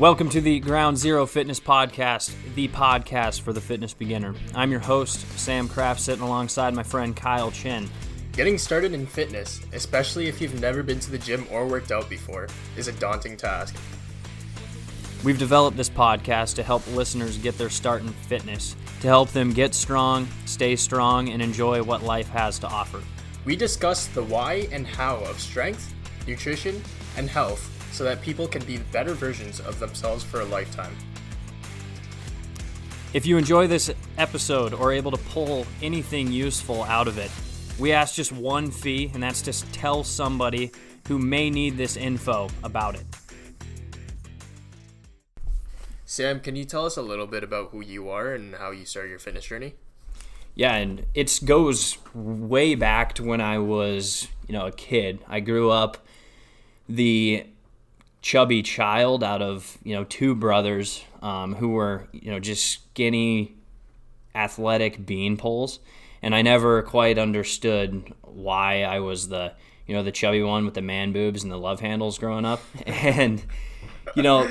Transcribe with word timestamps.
Welcome 0.00 0.30
to 0.30 0.40
the 0.40 0.60
Ground 0.60 0.96
Zero 0.96 1.26
Fitness 1.26 1.60
Podcast, 1.60 2.32
the 2.54 2.68
podcast 2.68 3.42
for 3.42 3.52
the 3.52 3.60
fitness 3.60 3.92
beginner. 3.92 4.34
I'm 4.54 4.70
your 4.70 4.80
host, 4.80 5.20
Sam 5.38 5.68
Kraft, 5.68 6.00
sitting 6.00 6.24
alongside 6.24 6.72
my 6.72 6.82
friend 6.82 7.14
Kyle 7.14 7.50
Chin. 7.50 7.86
Getting 8.32 8.56
started 8.56 8.94
in 8.94 9.04
fitness, 9.04 9.60
especially 9.74 10.26
if 10.26 10.40
you've 10.40 10.58
never 10.58 10.82
been 10.82 11.00
to 11.00 11.10
the 11.10 11.18
gym 11.18 11.46
or 11.50 11.66
worked 11.66 11.92
out 11.92 12.08
before, 12.08 12.48
is 12.78 12.88
a 12.88 12.92
daunting 12.92 13.36
task. 13.36 13.76
We've 15.22 15.38
developed 15.38 15.76
this 15.76 15.90
podcast 15.90 16.54
to 16.54 16.62
help 16.62 16.86
listeners 16.94 17.36
get 17.36 17.58
their 17.58 17.68
start 17.68 18.00
in 18.00 18.08
fitness, 18.08 18.76
to 19.02 19.06
help 19.06 19.28
them 19.32 19.52
get 19.52 19.74
strong, 19.74 20.26
stay 20.46 20.76
strong, 20.76 21.28
and 21.28 21.42
enjoy 21.42 21.82
what 21.82 22.02
life 22.02 22.30
has 22.30 22.58
to 22.60 22.68
offer. 22.68 23.02
We 23.44 23.54
discuss 23.54 24.06
the 24.06 24.22
why 24.22 24.66
and 24.72 24.86
how 24.86 25.16
of 25.16 25.38
strength, 25.38 25.92
nutrition, 26.26 26.82
and 27.18 27.28
health 27.28 27.76
so 27.92 28.04
that 28.04 28.22
people 28.22 28.46
can 28.46 28.64
be 28.64 28.78
better 28.92 29.14
versions 29.14 29.60
of 29.60 29.78
themselves 29.78 30.24
for 30.24 30.40
a 30.40 30.44
lifetime. 30.44 30.96
If 33.12 33.26
you 33.26 33.36
enjoy 33.38 33.66
this 33.66 33.92
episode 34.18 34.72
or 34.72 34.92
able 34.92 35.10
to 35.10 35.16
pull 35.16 35.66
anything 35.82 36.30
useful 36.30 36.84
out 36.84 37.08
of 37.08 37.18
it, 37.18 37.30
we 37.78 37.92
ask 37.92 38.14
just 38.14 38.30
one 38.30 38.70
fee, 38.70 39.10
and 39.14 39.22
that's 39.22 39.42
to 39.42 39.72
tell 39.72 40.04
somebody 40.04 40.70
who 41.08 41.18
may 41.18 41.50
need 41.50 41.76
this 41.76 41.96
info 41.96 42.48
about 42.62 42.94
it. 42.94 43.04
Sam, 46.04 46.40
can 46.40 46.56
you 46.56 46.64
tell 46.64 46.86
us 46.86 46.96
a 46.96 47.02
little 47.02 47.26
bit 47.26 47.42
about 47.42 47.70
who 47.70 47.80
you 47.80 48.10
are 48.10 48.34
and 48.34 48.54
how 48.54 48.70
you 48.70 48.84
started 48.84 49.10
your 49.10 49.18
fitness 49.18 49.46
journey? 49.46 49.74
Yeah, 50.54 50.74
and 50.74 51.06
it 51.14 51.40
goes 51.44 51.98
way 52.14 52.74
back 52.74 53.14
to 53.14 53.22
when 53.22 53.40
I 53.40 53.58
was, 53.58 54.28
you 54.46 54.52
know, 54.52 54.66
a 54.66 54.72
kid. 54.72 55.20
I 55.28 55.40
grew 55.40 55.70
up 55.70 56.04
the 56.88 57.46
chubby 58.22 58.62
child 58.62 59.24
out 59.24 59.42
of 59.42 59.78
you 59.82 59.94
know 59.94 60.04
two 60.04 60.34
brothers 60.34 61.04
um, 61.22 61.54
who 61.54 61.70
were 61.70 62.08
you 62.12 62.30
know 62.30 62.40
just 62.40 62.66
skinny, 62.66 63.54
athletic 64.34 65.04
bean 65.04 65.36
poles, 65.36 65.80
and 66.22 66.34
I 66.34 66.42
never 66.42 66.82
quite 66.82 67.18
understood 67.18 68.12
why 68.22 68.82
I 68.82 69.00
was 69.00 69.28
the 69.28 69.52
you 69.86 69.94
know 69.94 70.02
the 70.02 70.12
chubby 70.12 70.42
one 70.42 70.64
with 70.64 70.74
the 70.74 70.82
man 70.82 71.12
boobs 71.12 71.42
and 71.42 71.52
the 71.52 71.58
love 71.58 71.80
handles 71.80 72.18
growing 72.18 72.44
up, 72.44 72.62
and 72.86 73.42
you 74.14 74.22
know 74.22 74.48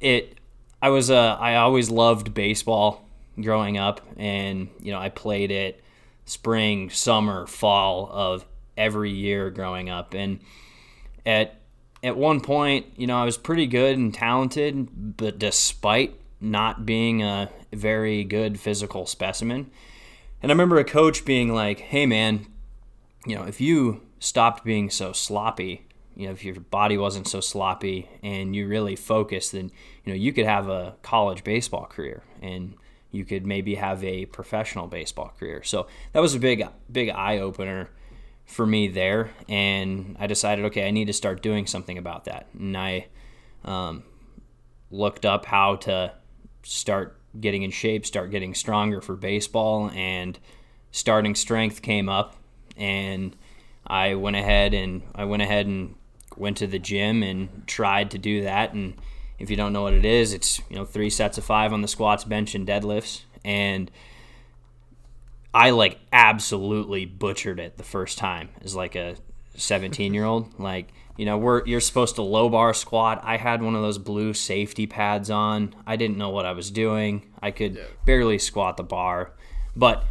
it. 0.00 0.34
I 0.80 0.90
was 0.90 1.10
uh, 1.10 1.36
I 1.40 1.56
always 1.56 1.90
loved 1.90 2.34
baseball 2.34 3.04
growing 3.40 3.78
up, 3.78 4.00
and 4.16 4.68
you 4.80 4.92
know 4.92 4.98
I 4.98 5.08
played 5.08 5.50
it 5.50 5.82
spring, 6.24 6.90
summer, 6.90 7.46
fall 7.46 8.08
of 8.12 8.44
every 8.76 9.10
year 9.10 9.50
growing 9.50 9.88
up, 9.88 10.14
and 10.14 10.40
at 11.26 11.57
at 12.02 12.16
one 12.16 12.40
point, 12.40 12.86
you 12.96 13.06
know, 13.06 13.16
I 13.16 13.24
was 13.24 13.36
pretty 13.36 13.66
good 13.66 13.98
and 13.98 14.12
talented, 14.12 15.16
but 15.16 15.38
despite 15.38 16.18
not 16.40 16.86
being 16.86 17.22
a 17.22 17.50
very 17.72 18.24
good 18.24 18.60
physical 18.60 19.06
specimen. 19.06 19.70
And 20.42 20.52
I 20.52 20.54
remember 20.54 20.78
a 20.78 20.84
coach 20.84 21.24
being 21.24 21.52
like, 21.52 21.80
hey, 21.80 22.06
man, 22.06 22.46
you 23.26 23.34
know, 23.34 23.44
if 23.44 23.60
you 23.60 24.02
stopped 24.20 24.64
being 24.64 24.90
so 24.90 25.12
sloppy, 25.12 25.86
you 26.14 26.26
know, 26.26 26.32
if 26.32 26.44
your 26.44 26.60
body 26.60 26.96
wasn't 26.96 27.28
so 27.28 27.40
sloppy 27.40 28.08
and 28.22 28.54
you 28.54 28.68
really 28.68 28.96
focused, 28.96 29.52
then, 29.52 29.70
you 30.04 30.12
know, 30.12 30.16
you 30.16 30.32
could 30.32 30.46
have 30.46 30.68
a 30.68 30.94
college 31.02 31.44
baseball 31.44 31.86
career 31.86 32.22
and 32.40 32.74
you 33.10 33.24
could 33.24 33.46
maybe 33.46 33.76
have 33.76 34.02
a 34.04 34.26
professional 34.26 34.86
baseball 34.86 35.32
career. 35.38 35.62
So 35.62 35.86
that 36.12 36.20
was 36.20 36.34
a 36.34 36.38
big, 36.38 36.66
big 36.90 37.10
eye 37.10 37.38
opener 37.38 37.90
for 38.48 38.66
me 38.66 38.88
there, 38.88 39.30
and 39.48 40.16
I 40.18 40.26
decided, 40.26 40.64
okay, 40.64 40.88
I 40.88 40.90
need 40.90 41.04
to 41.04 41.12
start 41.12 41.42
doing 41.42 41.66
something 41.66 41.98
about 41.98 42.24
that. 42.24 42.48
And 42.58 42.76
I 42.76 43.06
um, 43.64 44.02
looked 44.90 45.26
up 45.26 45.44
how 45.44 45.76
to 45.76 46.14
start 46.62 47.20
getting 47.38 47.62
in 47.62 47.70
shape, 47.70 48.06
start 48.06 48.30
getting 48.30 48.54
stronger 48.54 49.02
for 49.02 49.14
baseball, 49.14 49.90
and 49.90 50.38
starting 50.90 51.34
strength 51.34 51.82
came 51.82 52.08
up, 52.08 52.36
and 52.76 53.36
I 53.86 54.14
went 54.14 54.36
ahead 54.36 54.72
and 54.74 55.02
I 55.14 55.24
went 55.24 55.42
ahead 55.42 55.66
and 55.66 55.94
went 56.36 56.56
to 56.58 56.66
the 56.66 56.78
gym 56.78 57.22
and 57.22 57.66
tried 57.66 58.10
to 58.12 58.18
do 58.18 58.42
that. 58.42 58.72
And 58.72 58.94
if 59.38 59.50
you 59.50 59.56
don't 59.56 59.74
know 59.74 59.82
what 59.82 59.94
it 59.94 60.06
is, 60.06 60.32
it's 60.32 60.58
you 60.70 60.76
know 60.76 60.86
three 60.86 61.10
sets 61.10 61.36
of 61.36 61.44
five 61.44 61.72
on 61.72 61.82
the 61.82 61.88
squats, 61.88 62.24
bench, 62.24 62.54
and 62.54 62.66
deadlifts, 62.66 63.22
and 63.44 63.90
I 65.52 65.70
like 65.70 65.98
absolutely 66.12 67.06
butchered 67.06 67.58
it 67.58 67.76
the 67.76 67.84
first 67.84 68.18
time 68.18 68.50
as 68.62 68.74
like 68.74 68.94
a 68.94 69.16
17 69.56 70.14
year 70.14 70.24
old. 70.24 70.54
Like, 70.58 70.88
you 71.16 71.24
know, 71.24 71.36
we're 71.36 71.66
you're 71.66 71.80
supposed 71.80 72.14
to 72.16 72.22
low 72.22 72.48
bar 72.48 72.72
squat. 72.74 73.20
I 73.24 73.38
had 73.38 73.62
one 73.62 73.74
of 73.74 73.82
those 73.82 73.98
blue 73.98 74.34
safety 74.34 74.86
pads 74.86 75.30
on. 75.30 75.74
I 75.86 75.96
didn't 75.96 76.16
know 76.16 76.30
what 76.30 76.46
I 76.46 76.52
was 76.52 76.70
doing. 76.70 77.32
I 77.42 77.50
could 77.50 77.74
yeah. 77.74 77.84
barely 78.04 78.38
squat 78.38 78.76
the 78.76 78.84
bar. 78.84 79.32
But 79.74 80.04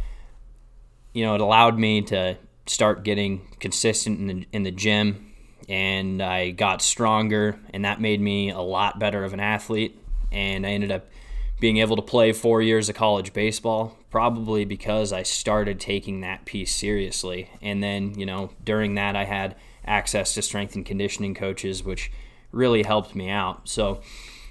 you 1.14 1.24
know, 1.24 1.34
it 1.34 1.40
allowed 1.40 1.78
me 1.78 2.02
to 2.02 2.36
start 2.66 3.02
getting 3.02 3.46
consistent 3.60 4.20
in 4.20 4.26
the, 4.26 4.46
in 4.52 4.62
the 4.62 4.70
gym 4.70 5.34
and 5.68 6.22
I 6.22 6.50
got 6.50 6.82
stronger 6.82 7.58
and 7.72 7.84
that 7.84 8.00
made 8.00 8.20
me 8.20 8.50
a 8.50 8.60
lot 8.60 8.98
better 8.98 9.24
of 9.24 9.32
an 9.32 9.40
athlete 9.40 9.98
and 10.32 10.66
I 10.66 10.70
ended 10.70 10.90
up 10.90 11.06
being 11.60 11.78
able 11.78 11.96
to 11.96 12.02
play 12.02 12.32
4 12.32 12.62
years 12.62 12.88
of 12.88 12.94
college 12.94 13.32
baseball 13.32 13.96
probably 14.10 14.64
because 14.64 15.12
I 15.12 15.22
started 15.22 15.80
taking 15.80 16.20
that 16.20 16.44
piece 16.44 16.74
seriously. 16.74 17.50
And 17.60 17.82
then, 17.82 18.18
you 18.18 18.24
know, 18.24 18.50
during 18.64 18.94
that, 18.94 19.16
I 19.16 19.24
had 19.24 19.56
access 19.84 20.34
to 20.34 20.42
strength 20.42 20.76
and 20.76 20.86
conditioning 20.86 21.34
coaches, 21.34 21.82
which 21.82 22.10
really 22.52 22.84
helped 22.84 23.14
me 23.14 23.28
out. 23.28 23.68
So, 23.68 24.00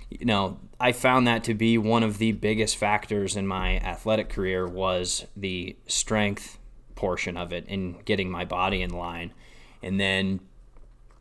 you 0.10 0.26
know, 0.26 0.60
I 0.80 0.92
found 0.92 1.28
that 1.28 1.44
to 1.46 1.54
be 1.54 1.78
one 1.78 2.04
of 2.04 2.18
the 2.18 2.34
biggest 2.34 2.78
factors 2.78 3.36
in 3.36 3.48
my 3.48 3.78
athletic 3.78 4.30
career 4.30 4.68
was 4.68 5.26
the 5.36 5.76
strength 5.88 6.60
portion 6.96 7.36
of 7.36 7.52
it 7.52 7.66
and 7.68 8.04
getting 8.06 8.30
my 8.30 8.46
body 8.46 8.82
in 8.82 8.92
line. 8.92 9.34
And 9.82 10.00
then, 10.00 10.40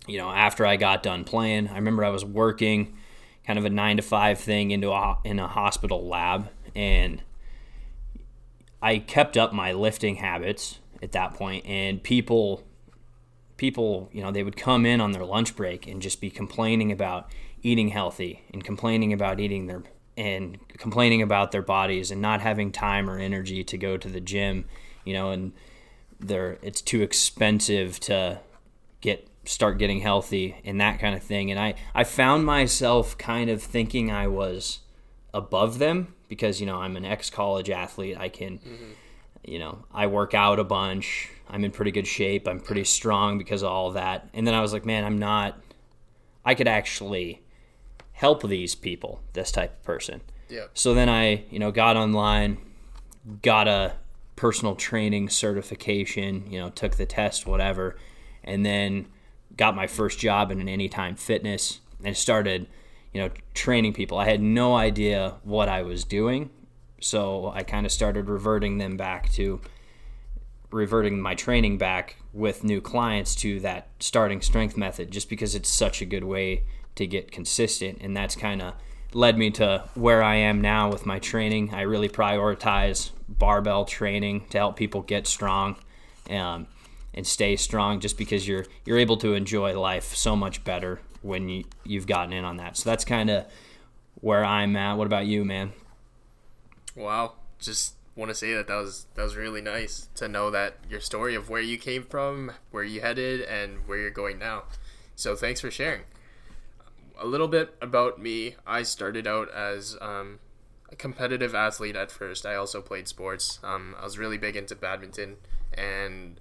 you 0.06 0.19
know, 0.19 0.30
after 0.30 0.66
I 0.66 0.76
got 0.76 1.02
done 1.02 1.25
playing, 1.25 1.69
I 1.69 1.76
remember 1.76 2.04
I 2.04 2.10
was 2.10 2.25
working 2.25 2.96
kind 3.46 3.58
of 3.58 3.64
a 3.64 3.70
nine 3.70 3.96
to 3.96 4.02
five 4.02 4.38
thing 4.38 4.70
into 4.70 4.90
a, 4.90 5.18
in 5.24 5.38
a 5.38 5.46
hospital 5.46 6.06
lab. 6.06 6.50
And 6.74 7.22
I 8.82 8.98
kept 8.98 9.36
up 9.36 9.52
my 9.52 9.72
lifting 9.72 10.16
habits 10.16 10.80
at 11.02 11.12
that 11.12 11.34
point, 11.34 11.66
and 11.66 12.02
people, 12.02 12.62
people, 13.56 14.08
you 14.12 14.22
know, 14.22 14.30
they 14.30 14.42
would 14.42 14.56
come 14.56 14.86
in 14.86 15.00
on 15.00 15.12
their 15.12 15.24
lunch 15.24 15.56
break 15.56 15.86
and 15.86 16.00
just 16.02 16.20
be 16.20 16.30
complaining 16.30 16.90
about 16.90 17.30
eating 17.62 17.88
healthy 17.88 18.42
and 18.52 18.64
complaining 18.64 19.12
about 19.12 19.40
eating 19.40 19.66
their 19.66 19.82
and 20.16 20.58
complaining 20.78 21.20
about 21.20 21.52
their 21.52 21.62
bodies 21.62 22.10
and 22.10 22.22
not 22.22 22.40
having 22.40 22.72
time 22.72 23.10
or 23.10 23.18
energy 23.18 23.62
to 23.62 23.76
go 23.76 23.98
to 23.98 24.08
the 24.08 24.20
gym, 24.20 24.64
you 25.04 25.12
know, 25.12 25.30
and 25.30 25.52
they're 26.18 26.58
it's 26.62 26.80
too 26.80 27.02
expensive 27.02 28.00
to 28.00 28.40
get 29.02 29.28
start 29.48 29.78
getting 29.78 30.00
healthy 30.00 30.56
and 30.64 30.80
that 30.80 30.98
kind 30.98 31.14
of 31.14 31.22
thing. 31.22 31.50
And 31.50 31.58
I 31.58 31.74
I 31.94 32.04
found 32.04 32.44
myself 32.44 33.16
kind 33.16 33.50
of 33.50 33.62
thinking 33.62 34.10
I 34.10 34.26
was 34.26 34.80
above 35.32 35.78
them 35.78 36.14
because 36.28 36.60
you 36.60 36.66
know 36.66 36.76
I'm 36.76 36.96
an 36.96 37.04
ex-college 37.04 37.70
athlete. 37.70 38.16
I 38.18 38.28
can, 38.28 38.58
mm-hmm. 38.58 38.92
you 39.44 39.58
know, 39.58 39.84
I 39.92 40.06
work 40.06 40.34
out 40.34 40.58
a 40.58 40.64
bunch. 40.64 41.30
I'm 41.48 41.64
in 41.64 41.70
pretty 41.70 41.92
good 41.92 42.06
shape. 42.06 42.48
I'm 42.48 42.60
pretty 42.60 42.84
strong 42.84 43.38
because 43.38 43.62
of 43.62 43.70
all 43.70 43.92
that. 43.92 44.28
And 44.34 44.46
then 44.46 44.54
I 44.54 44.60
was 44.60 44.72
like, 44.72 44.84
man, 44.84 45.04
I'm 45.04 45.18
not. 45.18 45.58
I 46.44 46.54
could 46.54 46.68
actually 46.68 47.42
help 48.12 48.42
these 48.42 48.74
people. 48.74 49.20
This 49.32 49.52
type 49.52 49.72
of 49.78 49.82
person. 49.84 50.22
Yeah. 50.48 50.66
So 50.74 50.94
then 50.94 51.08
I, 51.08 51.44
you 51.50 51.58
know, 51.58 51.70
got 51.70 51.96
online, 51.96 52.58
got 53.42 53.68
a 53.68 53.94
personal 54.34 54.74
training 54.74 55.28
certification. 55.28 56.50
You 56.50 56.60
know, 56.60 56.70
took 56.70 56.96
the 56.96 57.06
test, 57.06 57.46
whatever, 57.46 57.96
and 58.42 58.66
then 58.66 59.06
got 59.56 59.76
my 59.76 59.86
first 59.86 60.18
job 60.18 60.50
in 60.50 60.60
an 60.60 60.69
Anytime 60.69 61.16
Fitness 61.16 61.81
and 62.02 62.16
started 62.16 62.69
you 63.16 63.22
know, 63.22 63.31
training 63.54 63.94
people. 63.94 64.19
I 64.19 64.26
had 64.26 64.43
no 64.43 64.76
idea 64.76 65.37
what 65.43 65.70
I 65.70 65.81
was 65.81 66.04
doing. 66.04 66.50
So 67.00 67.50
I 67.54 67.62
kind 67.62 67.87
of 67.87 67.93
started 67.93 68.28
reverting 68.28 68.76
them 68.76 68.98
back 68.98 69.32
to 69.32 69.58
reverting 70.70 71.19
my 71.19 71.34
training 71.34 71.78
back 71.78 72.16
with 72.34 72.62
new 72.62 72.82
clients 72.82 73.34
to 73.37 73.58
that 73.60 73.88
starting 74.00 74.43
strength 74.43 74.76
method 74.76 75.10
just 75.10 75.31
because 75.31 75.54
it's 75.54 75.70
such 75.70 76.02
a 76.02 76.04
good 76.04 76.25
way 76.25 76.64
to 76.96 77.06
get 77.06 77.32
consistent 77.32 77.99
and 78.02 78.14
that's 78.14 78.37
kind 78.37 78.60
of 78.60 78.75
led 79.14 79.38
me 79.38 79.50
to 79.52 79.84
where 79.94 80.22
I 80.22 80.34
am 80.34 80.60
now 80.60 80.90
with 80.90 81.06
my 81.06 81.19
training. 81.19 81.72
I 81.72 81.82
really 81.82 82.10
prioritize 82.10 83.12
barbell 83.31 83.87
training 83.87 84.44
to 84.50 84.58
help 84.58 84.76
people 84.76 85.00
get 85.00 85.26
strong 85.26 85.76
um, 86.28 86.66
and 87.16 87.26
stay 87.26 87.56
strong 87.56 87.98
just 88.00 88.18
because 88.18 88.46
you're 88.46 88.66
you're 88.84 88.98
able 88.98 89.16
to 89.18 89.34
enjoy 89.34 89.78
life 89.78 90.14
so 90.14 90.36
much 90.36 90.62
better 90.64 91.00
when 91.22 91.48
you 91.48 91.64
you've 91.84 92.06
gotten 92.06 92.32
in 92.32 92.44
on 92.44 92.58
that. 92.58 92.76
So 92.76 92.88
that's 92.90 93.04
kind 93.04 93.30
of 93.30 93.46
where 94.16 94.44
I'm 94.44 94.76
at. 94.76 94.96
What 94.96 95.06
about 95.06 95.26
you, 95.26 95.44
man? 95.44 95.72
Wow, 96.94 97.34
just 97.58 97.94
want 98.14 98.30
to 98.30 98.34
say 98.34 98.54
that 98.54 98.66
that 98.68 98.76
was 98.76 99.06
that 99.14 99.22
was 99.22 99.36
really 99.36 99.60
nice 99.60 100.08
to 100.14 100.28
know 100.28 100.50
that 100.50 100.76
your 100.88 101.00
story 101.00 101.34
of 101.34 101.48
where 101.50 101.60
you 101.60 101.78
came 101.78 102.02
from, 102.02 102.52
where 102.70 102.84
you 102.84 103.00
headed, 103.00 103.40
and 103.42 103.86
where 103.86 103.98
you're 103.98 104.10
going 104.10 104.38
now. 104.38 104.64
So 105.14 105.34
thanks 105.34 105.60
for 105.60 105.70
sharing. 105.70 106.02
a 107.18 107.26
little 107.26 107.48
bit 107.48 107.74
about 107.80 108.20
me. 108.20 108.56
I 108.66 108.82
started 108.82 109.26
out 109.26 109.50
as 109.52 109.96
um, 110.00 110.38
a 110.90 110.96
competitive 110.96 111.54
athlete 111.54 111.96
at 111.96 112.10
first. 112.10 112.44
I 112.44 112.54
also 112.54 112.82
played 112.82 113.08
sports. 113.08 113.58
Um, 113.64 113.94
I 113.98 114.04
was 114.04 114.18
really 114.18 114.38
big 114.38 114.56
into 114.56 114.74
badminton, 114.74 115.36
and 115.72 116.38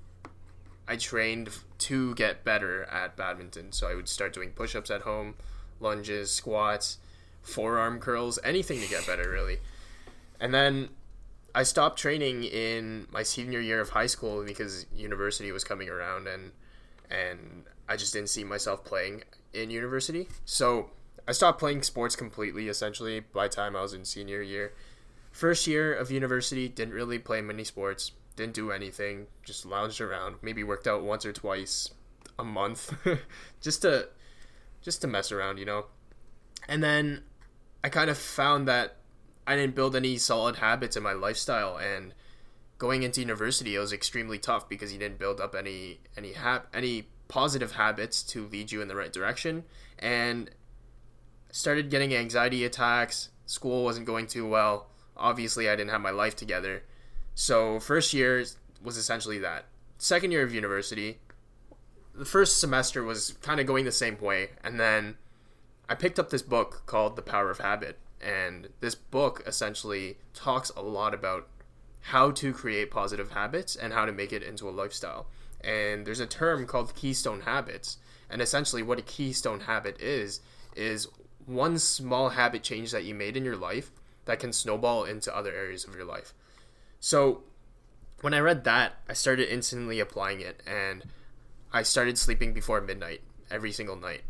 I 0.88 0.98
trained 0.98 1.50
to 1.80 2.16
get 2.16 2.44
better 2.44 2.84
at 2.84 3.16
badminton. 3.16 3.72
So 3.72 3.88
I 3.88 3.96
would 3.96 4.08
start 4.08 4.34
doing 4.34 4.52
push 4.52 4.76
ups 4.76 4.92
at 4.92 5.02
home, 5.02 5.36
lunges, 5.80 6.32
squats, 6.32 6.98
forearm 7.42 8.00
curls, 8.00 8.40
anything 8.44 8.82
to 8.82 8.88
get 8.88 9.06
better, 9.06 9.30
really. 9.30 9.60
And 10.40 10.54
then 10.54 10.90
I 11.54 11.64
stopped 11.64 11.98
training 11.98 12.44
in 12.44 13.08
my 13.12 13.24
senior 13.24 13.62
year 13.62 13.80
of 13.80 13.90
high 13.90 14.08
school 14.08 14.44
because 14.44 14.86
university 14.94 15.52
was 15.52 15.64
coming 15.64 15.90
around 15.90 16.28
and 16.28 16.52
and 17.10 17.64
I 17.88 17.96
just 17.96 18.14
didn't 18.14 18.30
see 18.30 18.44
myself 18.44 18.84
playing 18.84 19.24
in 19.54 19.70
university. 19.70 20.28
So 20.44 20.90
I 21.28 21.32
stopped 21.32 21.60
playing 21.60 21.84
sports 21.84 22.16
completely 22.16 22.68
essentially 22.68 23.22
by 23.22 23.48
the 23.48 23.56
time 23.56 23.76
I 23.76 23.82
was 23.82 23.94
in 23.94 24.06
senior 24.06 24.42
year. 24.42 24.74
First 25.32 25.68
year 25.68 25.94
of 25.94 26.12
university, 26.12 26.68
didn't 26.68 26.94
really 26.94 27.20
play 27.20 27.42
many 27.42 27.64
sports, 27.64 28.12
didn't 28.36 28.54
do 28.54 28.72
anything, 28.72 29.28
just 29.44 29.66
lounged 29.66 30.02
around, 30.02 30.38
maybe 30.42 30.64
worked 30.64 30.88
out 30.88 31.04
once 31.04 31.26
or 31.26 31.34
twice 31.34 31.90
a 32.38 32.44
month 32.44 32.94
just 33.62 33.82
to 33.84 34.10
just 34.82 35.02
to 35.02 35.08
mess 35.08 35.32
around, 35.32 35.58
you 35.58 35.66
know. 35.66 35.86
And 36.68 36.84
then 36.84 37.24
I 37.84 37.90
kind 37.90 38.10
of 38.10 38.18
found 38.18 38.68
that 38.68 38.98
I 39.48 39.56
didn't 39.56 39.76
build 39.76 39.96
any 39.96 40.18
solid 40.18 40.58
habits 40.58 40.98
in 40.98 41.04
my 41.04 41.14
lifestyle 41.14 41.78
and 41.78 42.14
going 42.78 43.04
into 43.04 43.22
university 43.22 43.76
it 43.76 43.80
was 43.80 43.94
extremely 43.94 44.38
tough 44.38 44.68
because 44.68 44.92
you 44.92 45.00
didn't 45.00 45.18
build 45.18 45.40
up 45.40 45.56
any 45.56 46.00
any 46.18 46.34
hab- 46.34 46.68
any 46.74 47.08
positive 47.28 47.74
habits 47.74 48.22
to 48.22 48.48
lead 48.48 48.72
you 48.72 48.82
in 48.82 48.88
the 48.88 48.96
right 48.96 49.14
direction 49.14 49.64
and 50.00 50.50
started 51.52 51.90
getting 51.90 52.14
anxiety 52.14 52.66
attacks 52.66 53.30
school 53.46 53.84
wasn't 53.84 54.06
going 54.06 54.28
too 54.28 54.48
well 54.48 54.90
obviously 55.16 55.70
I 55.70 55.76
didn't 55.76 55.92
have 55.92 56.02
my 56.02 56.10
life 56.10 56.36
together 56.36 56.84
so 57.36 57.80
first 57.80 58.14
year 58.14 58.44
was 58.84 58.98
essentially 58.98 59.38
that 59.38 59.66
second 59.98 60.32
year 60.32 60.44
of 60.44 60.54
university 60.54 61.20
the 62.16 62.26
first 62.26 62.60
semester 62.60 63.04
was 63.04 63.36
kind 63.42 63.60
of 63.60 63.68
going 63.68 63.86
the 63.86 63.92
same 63.92 64.20
way 64.20 64.50
and 64.64 64.80
then 64.80 65.16
I 65.88 65.94
picked 65.94 66.18
up 66.18 66.32
this 66.32 66.42
book 66.42 66.84
called 66.88 67.16
The 67.16 67.22
Power 67.22 67.52
of 67.52 67.60
Habit 67.60 68.00
and 68.20 68.70
this 68.80 68.96
book 68.96 69.44
essentially 69.46 70.18
talks 70.34 70.72
a 70.72 70.82
lot 70.82 71.14
about 71.14 71.48
how 72.10 72.30
to 72.30 72.54
create 72.54 72.92
positive 72.92 73.32
habits 73.32 73.76
and 73.76 73.92
how 73.92 74.06
to 74.06 74.12
make 74.12 74.32
it 74.32 74.44
into 74.44 74.70
a 74.70 74.72
lifestyle. 74.72 75.26
And 75.62 76.06
there's 76.06 76.20
a 76.20 76.28
term 76.28 76.68
called 76.68 76.96
keystone 76.96 77.42
habits. 77.42 77.98
And 78.30 78.42
essentially, 78.42 78.84
what 78.84 79.00
a 79.00 79.04
keystone 79.04 79.62
habit 79.62 80.00
is, 80.00 80.42
is 80.76 81.08
one 81.46 81.80
small 81.80 82.30
habit 82.30 82.62
change 82.62 82.92
that 82.92 83.06
you 83.06 83.16
made 83.16 83.36
in 83.36 83.44
your 83.46 83.56
life 83.56 83.92
that 84.26 84.40
can 84.40 84.54
snowball 84.54 85.04
into 85.04 85.36
other 85.36 85.52
areas 85.52 85.86
of 85.86 85.96
your 85.96 86.06
life. 86.06 86.34
So, 87.06 87.44
when 88.22 88.34
I 88.34 88.40
read 88.40 88.63
that, 88.63 88.94
I 89.07 89.13
started 89.13 89.54
instantly 89.54 90.00
applying 90.00 90.42
it 90.42 90.63
and 90.66 91.04
I 91.72 91.84
started 91.84 92.18
sleeping 92.18 92.52
before 92.52 92.81
midnight 92.81 93.22
every 93.52 93.72
single 93.72 93.96
night. 93.96 94.24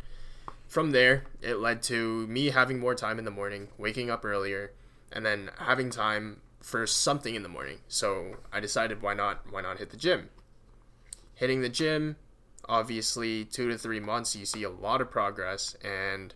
From 0.68 0.92
there, 0.92 1.24
it 1.42 1.60
led 1.60 1.82
to 1.84 2.28
me 2.28 2.50
having 2.50 2.82
more 2.82 2.94
time 2.94 3.18
in 3.18 3.24
the 3.24 3.32
morning, 3.32 3.70
waking 3.78 4.10
up 4.10 4.26
earlier, 4.26 4.74
and 5.10 5.26
then 5.26 5.52
having 5.58 5.90
time 5.90 6.42
for 6.60 6.86
something 6.86 7.34
in 7.34 7.44
the 7.44 7.48
morning. 7.48 7.78
So 7.88 8.40
I 8.52 8.60
decided 8.60 9.02
why 9.02 9.14
not 9.14 9.50
why 9.50 9.62
not 9.62 9.78
hit 9.78 9.92
the 9.92 9.96
gym. 9.96 10.28
Hitting 11.34 11.62
the 11.62 11.70
gym, 11.70 12.18
obviously 12.68 13.46
2 13.46 13.70
to 13.70 13.78
3 13.78 14.02
months 14.02 14.36
you 14.36 14.46
see 14.46 14.64
a 14.64 14.70
lot 14.70 15.00
of 15.00 15.10
progress 15.10 15.78
and 15.82 16.34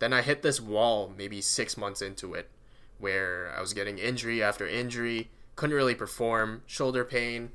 then 0.00 0.12
I 0.12 0.22
hit 0.22 0.42
this 0.42 0.60
wall 0.60 1.14
maybe 1.16 1.40
6 1.40 1.76
months 1.76 2.02
into 2.02 2.34
it 2.34 2.50
where 2.98 3.54
I 3.56 3.60
was 3.60 3.72
getting 3.72 3.98
injury 3.98 4.42
after 4.42 4.66
injury, 4.66 5.30
couldn't 5.56 5.74
really 5.74 5.94
perform, 5.94 6.62
shoulder 6.66 7.04
pain, 7.04 7.50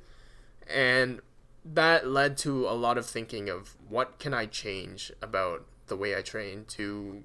and 0.68 1.21
that 1.63 2.07
led 2.07 2.38
to 2.38 2.68
a 2.68 2.74
lot 2.74 2.98
of 2.98 3.06
thinking 3.06 3.50
of 3.50 3.75
what 3.88 4.19
can 4.19 4.33
I 4.33 4.48
change 4.48 5.12
about 5.21 5.65
the 5.88 5.95
way 5.95 6.18
I 6.18 6.21
train 6.21 6.65
to 6.69 7.24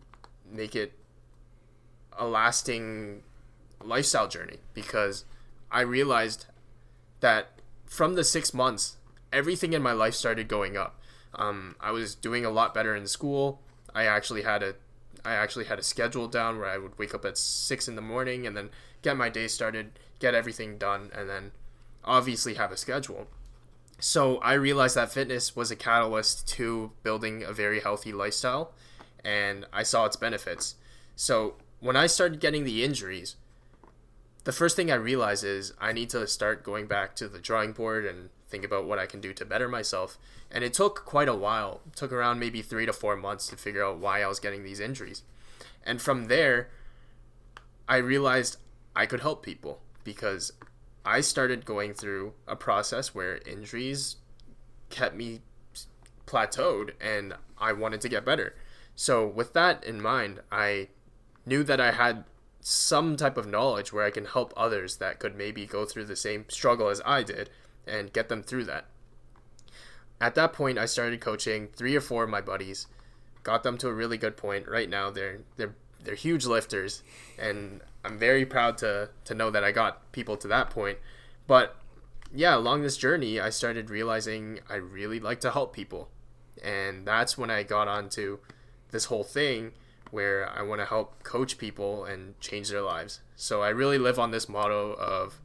make 0.51 0.77
it 0.77 0.93
a 2.19 2.27
lasting 2.27 3.23
lifestyle 3.83 4.29
journey 4.29 4.59
because 4.75 5.25
I 5.71 5.81
realized 5.81 6.47
that 7.21 7.49
from 7.87 8.15
the 8.15 8.25
six 8.25 8.53
months, 8.53 8.97
everything 9.33 9.73
in 9.73 9.83
my 9.83 9.93
life 9.93 10.15
started 10.15 10.49
going 10.49 10.77
up. 10.77 11.01
Um, 11.35 11.77
I 11.81 11.91
was 11.91 12.15
doing 12.15 12.45
a 12.45 12.51
lot 12.51 12.75
better 12.75 12.95
in 12.95 13.07
school. 13.07 13.61
I 13.95 14.05
actually 14.05 14.43
had 14.43 14.63
a 14.63 14.75
I 15.25 15.35
actually 15.35 15.65
had 15.65 15.79
a 15.79 15.83
schedule 15.83 16.29
down 16.29 16.59
where 16.59 16.69
I 16.69 16.79
would 16.79 16.97
wake 16.99 17.13
up 17.13 17.25
at 17.25 17.37
six 17.37 17.89
in 17.89 17.97
the 17.97 18.03
morning 18.03 18.47
and 18.47 18.57
then 18.57 18.71
get 19.03 19.17
my 19.17 19.29
day 19.29 19.49
started, 19.49 19.99
get 20.19 20.35
everything 20.35 20.79
done, 20.79 21.11
and 21.15 21.29
then 21.29 21.53
obviously 22.05 22.55
have 22.55 22.73
a 22.73 22.77
schedule. 22.77 23.27
So 23.99 24.39
I 24.39 24.53
realized 24.55 24.97
that 24.97 25.13
fitness 25.13 25.57
was 25.57 25.71
a 25.71 25.77
catalyst 25.77 26.47
to 26.49 26.93
building 27.03 27.43
a 27.43 27.53
very 27.53 27.81
healthy 27.81 28.13
lifestyle, 28.13 28.73
and 29.25 29.67
I 29.73 29.83
saw 29.83 30.05
its 30.05 30.17
benefits. 30.17 30.75
So 31.15 31.55
when 31.81 31.97
I 31.97 32.07
started 32.07 32.41
getting 32.41 32.65
the 32.65 32.85
injuries, 32.85 33.37
the 34.45 34.53
first 34.53 34.77
thing 34.77 34.91
I 34.91 34.97
realized 34.97 35.45
is 35.45 35.73
I 35.81 35.93
need 35.93 36.11
to 36.11 36.27
start 36.27 36.63
going 36.63 36.87
back 36.87 37.17
to 37.17 37.29
the 37.29 37.39
drawing 37.39 37.73
board 37.73 38.05
and 38.05 38.29
think 38.49 38.65
about 38.65 38.87
what 38.87 38.99
I 38.99 39.07
can 39.07 39.21
do 39.21 39.33
to 39.33 39.45
better 39.45 39.69
myself. 39.69 40.19
And 40.53 40.63
it 40.63 40.73
took 40.73 41.05
quite 41.05 41.29
a 41.29 41.35
while. 41.35 41.81
It 41.87 41.97
took 41.97 42.13
around 42.13 42.39
maybe 42.39 42.63
three 42.63 42.87
to 42.87 42.93
four 42.93 43.17
months 43.17 43.49
to 43.49 43.57
figure 43.57 43.85
out 43.85 43.99
why 43.99 44.23
I 44.23 44.29
was 44.29 44.39
getting 44.39 44.63
these 44.63 44.79
injuries. 44.79 45.23
And 45.85 46.01
from 46.01 46.27
there, 46.27 46.69
I 47.89 47.97
realized 47.97 48.59
I 48.95 49.07
could 49.07 49.21
help 49.21 49.43
people 49.45 49.81
because 50.07 50.53
I 51.05 51.21
started 51.21 51.67
going 51.67 51.93
through 51.93 52.33
a 52.47 52.57
process 52.57 53.15
where 53.15 53.41
injuries 53.45 54.17
kept 54.89 55.15
me 55.15 55.41
plateaued 56.27 56.93
and 57.01 57.35
I 57.59 57.73
wanted 57.73 58.01
to 58.03 58.09
get 58.09 58.25
better. 58.25 58.55
So, 58.95 59.27
with 59.27 59.53
that 59.53 59.85
in 59.85 60.01
mind, 60.01 60.41
I 60.51 60.89
knew 61.45 61.63
that 61.65 61.81
I 61.81 61.91
had 61.91 62.25
some 62.61 63.17
type 63.17 63.37
of 63.37 63.47
knowledge 63.47 63.93
where 63.93 64.05
I 64.05 64.11
can 64.11 64.25
help 64.25 64.55
others 64.57 64.97
that 64.97 65.19
could 65.19 65.37
maybe 65.37 65.67
go 65.67 65.85
through 65.85 66.07
the 66.07 66.17
same 66.17 66.47
struggle 66.49 66.89
as 66.89 67.03
I 67.05 67.23
did 67.23 67.51
and 67.87 68.13
get 68.13 68.29
them 68.29 68.43
through 68.43 68.65
that. 68.65 68.87
At 70.21 70.35
that 70.37 70.53
point, 70.53 70.79
I 70.79 70.87
started 70.87 71.21
coaching 71.21 71.69
three 71.69 71.95
or 71.95 72.01
four 72.01 72.25
of 72.25 72.31
my 72.31 72.41
buddies, 72.41 72.87
got 73.43 73.65
them 73.65 73.77
to 73.79 73.89
a 73.89 73.93
really 73.93 74.17
good 74.17 74.37
point. 74.37 74.67
Right 74.69 74.89
now, 74.89 75.11
they're 75.11 75.41
they're 75.57 75.75
they're 76.03 76.15
huge 76.15 76.47
lifters, 76.47 77.03
and 77.39 77.81
I'm 78.05 78.19
very 78.19 78.47
proud 78.47 78.79
to 78.79 79.11
to 79.25 79.35
know 79.35 79.51
that 79.51 79.65
I 79.65 79.73
got 79.73 80.13
people 80.13 80.37
to 80.39 80.49
that 80.49 80.71
point. 80.71 80.99
But 81.47 81.77
yeah, 82.35 82.57
along 82.57 82.83
this 82.83 82.97
journey, 82.97 83.41
I 83.41 83.51
started 83.51 83.91
realizing 83.91 84.61
I 84.69 84.77
really 84.77 85.21
like 85.21 85.41
to 85.41 85.51
help 85.51 85.73
people, 85.73 86.09
and 86.63 87.07
that's 87.07 87.37
when 87.37 87.51
I 87.51 87.63
got 87.63 87.89
onto 87.89 88.39
this 88.91 89.07
whole 89.07 89.25
thing 89.25 89.73
where 90.11 90.49
I 90.49 90.63
want 90.63 90.81
to 90.81 90.87
help 90.87 91.23
coach 91.23 91.59
people 91.59 92.05
and 92.05 92.39
change 92.41 92.69
their 92.71 92.83
lives. 92.83 93.21
So 93.35 93.63
I 93.63 93.69
really 93.69 93.99
live 93.99 94.19
on 94.19 94.31
this 94.31 94.49
motto 94.49 94.93
of 94.95 95.41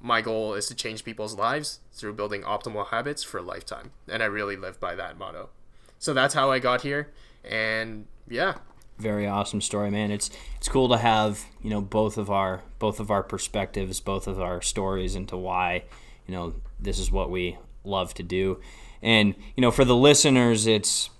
my 0.00 0.20
goal 0.22 0.54
is 0.54 0.66
to 0.68 0.74
change 0.74 1.04
people's 1.04 1.34
lives 1.34 1.80
through 1.92 2.14
building 2.14 2.42
optimal 2.42 2.88
habits 2.88 3.24
for 3.24 3.38
a 3.38 3.42
lifetime. 3.42 3.90
And 4.08 4.22
I 4.22 4.26
really 4.26 4.56
live 4.56 4.78
by 4.78 4.94
that 4.94 5.18
motto. 5.18 5.50
So 5.98 6.14
that's 6.14 6.34
how 6.34 6.50
I 6.50 6.60
got 6.60 6.82
here. 6.82 7.10
And 7.44 8.06
yeah, 8.28 8.54
very 8.98 9.26
awesome 9.26 9.60
story, 9.60 9.90
man. 9.90 10.10
It's 10.10 10.30
it's 10.56 10.68
cool 10.68 10.88
to 10.88 10.98
have 10.98 11.44
you 11.62 11.70
know 11.70 11.80
both 11.80 12.18
of 12.18 12.30
our 12.30 12.62
both 12.78 13.00
of 13.00 13.10
our 13.10 13.22
perspectives, 13.22 14.00
both 14.00 14.26
of 14.26 14.40
our 14.40 14.60
stories 14.60 15.14
into 15.14 15.36
why 15.36 15.84
you 16.26 16.34
know 16.34 16.54
this 16.78 16.98
is 16.98 17.10
what 17.10 17.30
we 17.30 17.56
love 17.84 18.12
to 18.14 18.22
do, 18.22 18.60
and 19.02 19.34
you 19.56 19.60
know 19.60 19.70
for 19.70 19.84
the 19.84 19.96
listeners, 19.96 20.66
it's 20.66 21.10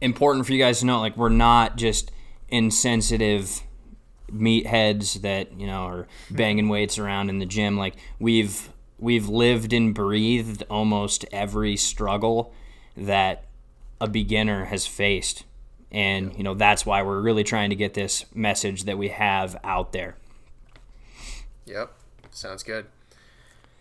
important 0.00 0.46
for 0.46 0.52
you 0.52 0.58
guys 0.58 0.80
to 0.80 0.86
know 0.86 1.00
like 1.00 1.16
we're 1.16 1.28
not 1.28 1.76
just 1.76 2.10
insensitive 2.48 3.62
meatheads 4.32 5.20
that 5.22 5.58
you 5.58 5.66
know 5.66 5.84
are 5.84 6.08
banging 6.30 6.68
weights 6.68 6.98
around 6.98 7.28
in 7.28 7.38
the 7.38 7.46
gym. 7.46 7.76
Like 7.76 7.94
we've 8.18 8.70
we've 8.98 9.28
lived 9.28 9.72
and 9.72 9.94
breathed 9.94 10.64
almost 10.68 11.24
every 11.32 11.76
struggle 11.76 12.52
that 12.96 13.44
a 14.00 14.08
beginner 14.08 14.66
has 14.66 14.86
faced 14.86 15.44
and 15.92 16.36
you 16.36 16.42
know 16.42 16.54
that's 16.54 16.86
why 16.86 17.02
we're 17.02 17.20
really 17.20 17.44
trying 17.44 17.70
to 17.70 17.76
get 17.76 17.94
this 17.94 18.24
message 18.34 18.84
that 18.84 18.98
we 18.98 19.08
have 19.08 19.58
out 19.64 19.92
there. 19.92 20.16
Yep. 21.66 21.92
Sounds 22.30 22.62
good. 22.62 22.86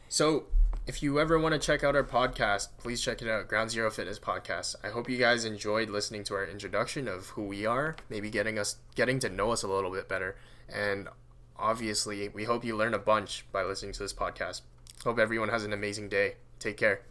So 0.07 0.45
if 0.87 1.03
you 1.03 1.19
ever 1.19 1.37
want 1.37 1.53
to 1.53 1.59
check 1.59 1.83
out 1.83 1.95
our 1.95 2.03
podcast 2.03 2.69
please 2.79 2.99
check 2.99 3.21
it 3.21 3.27
out 3.27 3.47
ground 3.47 3.69
zero 3.69 3.91
fitness 3.91 4.19
podcast. 4.19 4.75
I 4.83 4.89
hope 4.89 5.09
you 5.09 5.17
guys 5.17 5.45
enjoyed 5.45 5.89
listening 5.89 6.23
to 6.25 6.35
our 6.35 6.45
introduction 6.45 7.07
of 7.07 7.27
who 7.29 7.43
we 7.43 7.65
are 7.65 7.95
maybe 8.09 8.29
getting 8.29 8.57
us 8.57 8.77
getting 8.95 9.19
to 9.19 9.29
know 9.29 9.51
us 9.51 9.63
a 9.63 9.67
little 9.67 9.91
bit 9.91 10.09
better. 10.09 10.35
And 10.67 11.07
obviously 11.57 12.29
we 12.29 12.45
hope 12.45 12.65
you 12.65 12.75
learn 12.75 12.93
a 12.93 12.99
bunch 12.99 13.45
by 13.51 13.63
listening 13.63 13.93
to 13.93 13.99
this 13.99 14.13
podcast. 14.13 14.61
Hope 15.03 15.19
everyone 15.19 15.49
has 15.49 15.63
an 15.63 15.73
amazing 15.73 16.09
day. 16.09 16.35
Take 16.59 16.77
care 16.77 17.01